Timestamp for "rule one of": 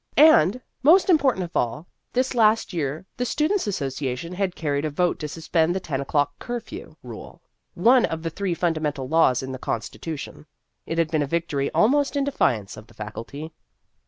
7.03-8.23